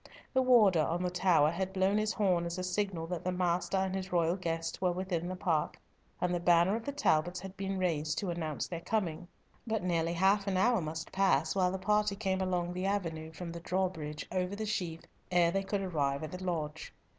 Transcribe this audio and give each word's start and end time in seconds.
The 0.33 0.41
warder 0.41 0.81
on 0.81 1.03
the 1.03 1.11
tower 1.11 1.51
had 1.51 1.73
blown 1.73 1.99
his 1.99 2.11
horn 2.13 2.47
as 2.47 2.57
a 2.57 2.63
signal 2.63 3.05
that 3.05 3.23
the 3.23 3.31
master 3.31 3.77
and 3.77 3.93
his 3.93 4.11
royal 4.11 4.35
guest 4.35 4.81
were 4.81 4.91
within 4.91 5.27
the 5.27 5.35
park, 5.35 5.77
and 6.19 6.33
the 6.33 6.39
banner 6.39 6.75
of 6.75 6.85
the 6.85 6.91
Talbots 6.91 7.39
had 7.39 7.55
been 7.55 7.77
raised 7.77 8.17
to 8.17 8.31
announce 8.31 8.67
their 8.67 8.81
coming, 8.81 9.27
but 9.67 9.83
nearly 9.83 10.13
half 10.13 10.47
an 10.47 10.57
hour 10.57 10.81
must 10.81 11.11
pass 11.11 11.53
while 11.53 11.71
the 11.71 11.77
party 11.77 12.15
came 12.15 12.41
along 12.41 12.73
the 12.73 12.87
avenue 12.87 13.31
from 13.31 13.51
the 13.51 13.59
drawbridge 13.59 14.25
over 14.31 14.55
the 14.55 14.65
Sheaf 14.65 15.01
ere 15.29 15.51
they 15.51 15.61
could 15.61 15.81
arrive 15.81 16.23
at 16.23 16.31
the 16.31 16.43
lodge. 16.43 16.95